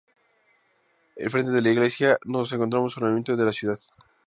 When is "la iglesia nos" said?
1.61-2.51